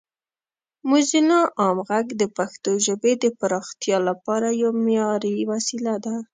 موزیلا 0.89 1.41
عام 1.59 1.77
غږ 1.89 2.07
د 2.21 2.23
پښتو 2.37 2.71
ژبې 2.85 3.13
د 3.23 3.25
پراختیا 3.39 3.97
لپاره 4.09 4.47
یوه 4.61 4.77
معیاري 4.85 5.35
وسیله 5.51 5.93
ده. 6.05 6.15